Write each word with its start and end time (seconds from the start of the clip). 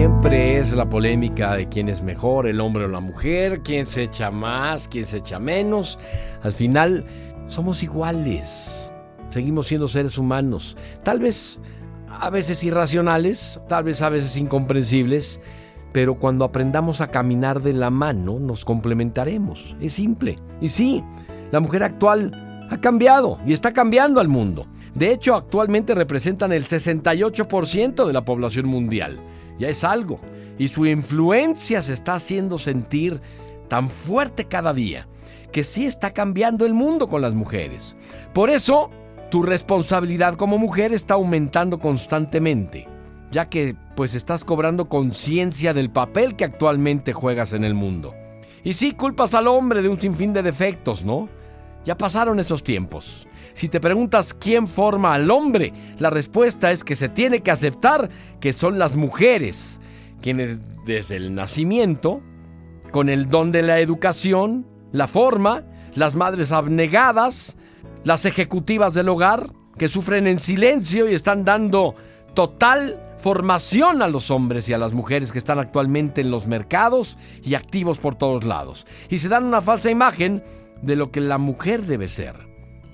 Siempre 0.00 0.56
es 0.56 0.72
la 0.72 0.88
polémica 0.88 1.56
de 1.56 1.68
quién 1.68 1.90
es 1.90 2.00
mejor, 2.00 2.46
el 2.46 2.62
hombre 2.62 2.86
o 2.86 2.88
la 2.88 3.00
mujer, 3.00 3.60
quién 3.62 3.84
se 3.84 4.04
echa 4.04 4.30
más, 4.30 4.88
quién 4.88 5.04
se 5.04 5.18
echa 5.18 5.38
menos. 5.38 5.98
Al 6.40 6.54
final, 6.54 7.04
somos 7.48 7.82
iguales. 7.82 8.90
Seguimos 9.28 9.66
siendo 9.66 9.88
seres 9.88 10.16
humanos. 10.16 10.74
Tal 11.02 11.18
vez 11.18 11.60
a 12.08 12.30
veces 12.30 12.64
irracionales, 12.64 13.60
tal 13.68 13.84
vez 13.84 14.00
a 14.00 14.08
veces 14.08 14.38
incomprensibles, 14.38 15.38
pero 15.92 16.14
cuando 16.14 16.46
aprendamos 16.46 17.02
a 17.02 17.08
caminar 17.08 17.60
de 17.60 17.74
la 17.74 17.90
mano 17.90 18.38
nos 18.38 18.64
complementaremos. 18.64 19.76
Es 19.82 19.92
simple. 19.92 20.38
Y 20.62 20.70
sí, 20.70 21.04
la 21.50 21.60
mujer 21.60 21.82
actual 21.82 22.30
ha 22.70 22.80
cambiado 22.80 23.38
y 23.44 23.52
está 23.52 23.72
cambiando 23.72 24.20
al 24.20 24.28
mundo. 24.28 24.66
De 24.94 25.12
hecho, 25.12 25.34
actualmente 25.34 25.94
representan 25.94 26.52
el 26.52 26.66
68% 26.66 28.06
de 28.06 28.12
la 28.12 28.24
población 28.24 28.66
mundial. 28.66 29.18
Ya 29.58 29.68
es 29.68 29.84
algo. 29.84 30.20
Y 30.56 30.68
su 30.68 30.86
influencia 30.86 31.82
se 31.82 31.92
está 31.92 32.14
haciendo 32.14 32.58
sentir 32.58 33.20
tan 33.68 33.88
fuerte 33.88 34.44
cada 34.44 34.72
día 34.72 35.06
que 35.52 35.64
sí 35.64 35.84
está 35.84 36.12
cambiando 36.12 36.64
el 36.64 36.74
mundo 36.74 37.08
con 37.08 37.22
las 37.22 37.34
mujeres. 37.34 37.96
Por 38.32 38.50
eso, 38.50 38.90
tu 39.30 39.42
responsabilidad 39.42 40.34
como 40.34 40.58
mujer 40.58 40.92
está 40.92 41.14
aumentando 41.14 41.80
constantemente, 41.80 42.86
ya 43.32 43.48
que 43.48 43.74
pues 43.96 44.14
estás 44.14 44.44
cobrando 44.44 44.88
conciencia 44.88 45.74
del 45.74 45.90
papel 45.90 46.36
que 46.36 46.44
actualmente 46.44 47.12
juegas 47.12 47.52
en 47.52 47.64
el 47.64 47.74
mundo. 47.74 48.14
Y 48.62 48.74
sí 48.74 48.92
culpas 48.92 49.34
al 49.34 49.48
hombre 49.48 49.82
de 49.82 49.88
un 49.88 49.98
sinfín 49.98 50.32
de 50.32 50.42
defectos, 50.42 51.04
¿no? 51.04 51.28
Ya 51.84 51.96
pasaron 51.96 52.40
esos 52.40 52.62
tiempos. 52.62 53.26
Si 53.54 53.68
te 53.68 53.80
preguntas 53.80 54.34
quién 54.34 54.66
forma 54.66 55.14
al 55.14 55.30
hombre, 55.30 55.72
la 55.98 56.10
respuesta 56.10 56.72
es 56.72 56.84
que 56.84 56.96
se 56.96 57.08
tiene 57.08 57.40
que 57.40 57.50
aceptar 57.50 58.10
que 58.40 58.52
son 58.52 58.78
las 58.78 58.96
mujeres, 58.96 59.80
quienes 60.20 60.58
desde 60.84 61.16
el 61.16 61.34
nacimiento, 61.34 62.22
con 62.90 63.08
el 63.08 63.28
don 63.28 63.52
de 63.52 63.62
la 63.62 63.80
educación, 63.80 64.66
la 64.92 65.06
forma, 65.06 65.64
las 65.94 66.14
madres 66.14 66.52
abnegadas, 66.52 67.56
las 68.04 68.24
ejecutivas 68.24 68.92
del 68.92 69.08
hogar, 69.08 69.50
que 69.78 69.88
sufren 69.88 70.26
en 70.26 70.38
silencio 70.38 71.08
y 71.08 71.14
están 71.14 71.44
dando 71.44 71.94
total 72.34 72.98
formación 73.18 74.02
a 74.02 74.08
los 74.08 74.30
hombres 74.30 74.68
y 74.68 74.72
a 74.72 74.78
las 74.78 74.92
mujeres 74.92 75.32
que 75.32 75.38
están 75.38 75.58
actualmente 75.58 76.20
en 76.20 76.30
los 76.30 76.46
mercados 76.46 77.18
y 77.42 77.54
activos 77.54 77.98
por 77.98 78.14
todos 78.14 78.44
lados. 78.44 78.86
Y 79.08 79.18
se 79.18 79.28
dan 79.28 79.44
una 79.44 79.62
falsa 79.62 79.90
imagen 79.90 80.42
de 80.82 80.96
lo 80.96 81.10
que 81.10 81.20
la 81.20 81.38
mujer 81.38 81.82
debe 81.82 82.08
ser. 82.08 82.34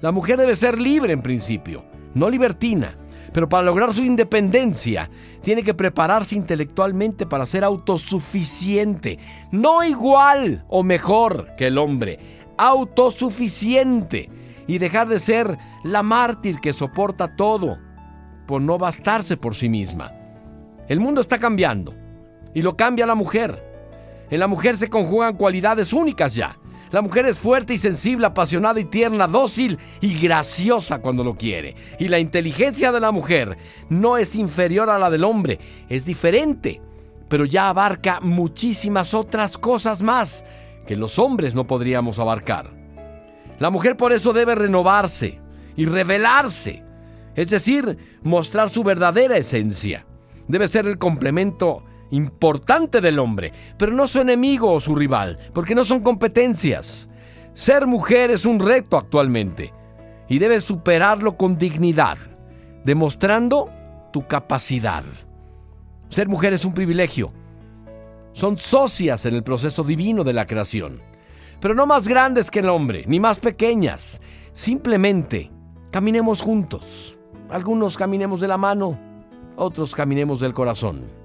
La 0.00 0.12
mujer 0.12 0.38
debe 0.38 0.56
ser 0.56 0.80
libre 0.80 1.12
en 1.12 1.22
principio, 1.22 1.84
no 2.14 2.30
libertina, 2.30 2.96
pero 3.32 3.48
para 3.48 3.62
lograr 3.62 3.92
su 3.92 4.02
independencia 4.02 5.10
tiene 5.42 5.62
que 5.62 5.74
prepararse 5.74 6.34
intelectualmente 6.34 7.26
para 7.26 7.46
ser 7.46 7.64
autosuficiente, 7.64 9.18
no 9.52 9.84
igual 9.84 10.64
o 10.68 10.82
mejor 10.82 11.54
que 11.56 11.68
el 11.68 11.78
hombre, 11.78 12.18
autosuficiente 12.56 14.28
y 14.66 14.78
dejar 14.78 15.08
de 15.08 15.18
ser 15.18 15.56
la 15.84 16.02
mártir 16.02 16.60
que 16.60 16.72
soporta 16.72 17.36
todo 17.36 17.78
por 18.46 18.60
no 18.60 18.78
bastarse 18.78 19.36
por 19.36 19.54
sí 19.54 19.68
misma. 19.68 20.12
El 20.88 20.98
mundo 20.98 21.20
está 21.20 21.38
cambiando 21.38 21.94
y 22.54 22.62
lo 22.62 22.76
cambia 22.76 23.06
la 23.06 23.14
mujer. 23.14 23.64
En 24.28 24.40
la 24.40 24.48
mujer 24.48 24.76
se 24.76 24.88
conjugan 24.88 25.36
cualidades 25.36 25.92
únicas 25.92 26.34
ya. 26.34 26.56
La 26.90 27.02
mujer 27.02 27.26
es 27.26 27.38
fuerte 27.38 27.74
y 27.74 27.78
sensible, 27.78 28.26
apasionada 28.26 28.80
y 28.80 28.84
tierna, 28.84 29.28
dócil 29.28 29.78
y 30.00 30.18
graciosa 30.20 31.00
cuando 31.00 31.22
lo 31.22 31.36
quiere. 31.36 31.76
Y 32.00 32.08
la 32.08 32.18
inteligencia 32.18 32.90
de 32.90 33.00
la 33.00 33.12
mujer 33.12 33.56
no 33.88 34.16
es 34.16 34.34
inferior 34.34 34.90
a 34.90 34.98
la 34.98 35.08
del 35.08 35.22
hombre, 35.22 35.60
es 35.88 36.04
diferente, 36.04 36.80
pero 37.28 37.44
ya 37.44 37.68
abarca 37.68 38.18
muchísimas 38.20 39.14
otras 39.14 39.56
cosas 39.56 40.02
más 40.02 40.44
que 40.86 40.96
los 40.96 41.20
hombres 41.20 41.54
no 41.54 41.66
podríamos 41.66 42.18
abarcar. 42.18 42.72
La 43.60 43.70
mujer 43.70 43.96
por 43.96 44.12
eso 44.12 44.32
debe 44.32 44.56
renovarse 44.56 45.38
y 45.76 45.84
revelarse, 45.84 46.82
es 47.36 47.50
decir, 47.50 47.98
mostrar 48.22 48.70
su 48.70 48.82
verdadera 48.82 49.36
esencia. 49.36 50.06
Debe 50.48 50.66
ser 50.66 50.86
el 50.86 50.98
complemento 50.98 51.84
importante 52.10 53.00
del 53.00 53.18
hombre, 53.18 53.52
pero 53.76 53.92
no 53.92 54.08
su 54.08 54.20
enemigo 54.20 54.72
o 54.72 54.80
su 54.80 54.94
rival, 54.94 55.38
porque 55.52 55.74
no 55.74 55.84
son 55.84 56.00
competencias. 56.00 57.08
Ser 57.54 57.86
mujer 57.86 58.30
es 58.30 58.44
un 58.44 58.58
reto 58.58 58.96
actualmente 58.96 59.72
y 60.28 60.38
debes 60.38 60.64
superarlo 60.64 61.36
con 61.36 61.58
dignidad, 61.58 62.18
demostrando 62.84 63.70
tu 64.12 64.26
capacidad. 64.26 65.04
Ser 66.08 66.28
mujer 66.28 66.52
es 66.52 66.64
un 66.64 66.74
privilegio. 66.74 67.32
Son 68.32 68.58
socias 68.58 69.26
en 69.26 69.34
el 69.34 69.42
proceso 69.42 69.82
divino 69.82 70.24
de 70.24 70.32
la 70.32 70.46
creación, 70.46 71.00
pero 71.60 71.74
no 71.74 71.86
más 71.86 72.06
grandes 72.06 72.50
que 72.50 72.60
el 72.60 72.68
hombre, 72.68 73.04
ni 73.06 73.18
más 73.20 73.38
pequeñas. 73.38 74.20
Simplemente 74.52 75.50
caminemos 75.90 76.40
juntos. 76.40 77.18
Algunos 77.50 77.96
caminemos 77.96 78.40
de 78.40 78.46
la 78.48 78.56
mano, 78.56 78.98
otros 79.56 79.94
caminemos 79.94 80.38
del 80.38 80.54
corazón 80.54 81.19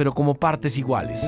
pero 0.00 0.14
como 0.14 0.32
partes 0.32 0.78
iguales. 0.78 1.20